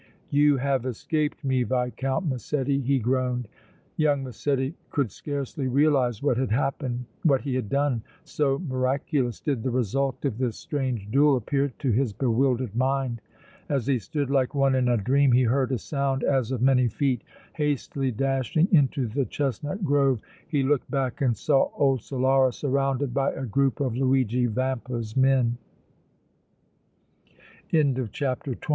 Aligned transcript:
"You 0.31 0.57
have 0.57 0.87
escaped 0.87 1.43
me, 1.43 1.61
Viscount 1.61 2.25
Massetti!" 2.25 2.79
he 2.81 2.97
groaned. 2.97 3.47
Young 3.97 4.23
Massetti 4.23 4.73
could 4.89 5.11
scarcely 5.11 5.67
realize 5.67 6.23
what 6.23 6.37
had 6.37 6.49
happened, 6.49 7.05
what 7.21 7.41
he 7.41 7.53
had 7.53 7.69
done, 7.69 8.01
so 8.23 8.57
miraculous 8.57 9.39
did 9.39 9.61
the 9.61 9.69
result 9.69 10.25
of 10.25 10.39
this 10.39 10.57
strange 10.57 11.11
duel 11.11 11.35
appear 11.37 11.67
to 11.77 11.91
his 11.91 12.13
bewildered 12.13 12.75
mind. 12.75 13.21
As 13.69 13.85
he 13.85 13.99
stood 13.99 14.31
like 14.31 14.55
one 14.55 14.73
in 14.73 14.87
a 14.87 14.97
dream 14.97 15.33
he 15.33 15.43
heard 15.43 15.71
a 15.71 15.77
sound 15.77 16.23
as 16.23 16.51
of 16.51 16.63
many 16.63 16.87
feet. 16.87 17.21
Hastily 17.53 18.09
dashing 18.11 18.69
into 18.71 19.05
the 19.05 19.25
chestnut 19.25 19.83
grove, 19.85 20.19
he 20.47 20.63
looked 20.63 20.89
back 20.89 21.21
and 21.21 21.37
saw 21.37 21.69
old 21.75 21.99
Solara 21.99 22.51
surrounded 22.51 23.13
by 23.13 23.33
a 23.33 23.45
group 23.45 23.79
of 23.79 23.95
Luigi 23.95 24.47
Vampa's 24.47 25.15
men. 25.15 25.59
CHAPTER 27.69 28.53
XXV. 28.55 28.65